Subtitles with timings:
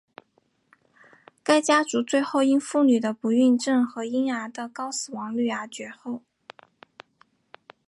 [1.43, 6.23] 该家族最后因妇女的不孕症和婴儿的高死亡率而绝后。